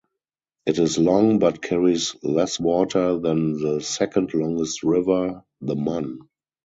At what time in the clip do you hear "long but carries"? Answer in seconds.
0.97-2.15